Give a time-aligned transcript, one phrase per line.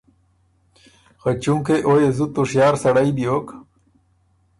[1.21, 3.47] خه چونکې او يې زُت هوشیار سړئ بیوک